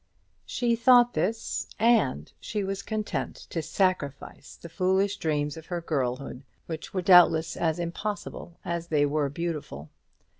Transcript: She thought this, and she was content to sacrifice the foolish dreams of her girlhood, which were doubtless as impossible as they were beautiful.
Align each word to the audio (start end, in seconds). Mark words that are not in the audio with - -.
She 0.47 0.75
thought 0.75 1.13
this, 1.13 1.67
and 1.77 2.33
she 2.39 2.63
was 2.63 2.81
content 2.81 3.35
to 3.51 3.61
sacrifice 3.61 4.55
the 4.55 4.67
foolish 4.67 5.17
dreams 5.17 5.57
of 5.57 5.67
her 5.67 5.79
girlhood, 5.79 6.43
which 6.65 6.91
were 6.91 7.03
doubtless 7.03 7.55
as 7.55 7.77
impossible 7.77 8.57
as 8.65 8.87
they 8.87 9.05
were 9.05 9.29
beautiful. 9.29 9.91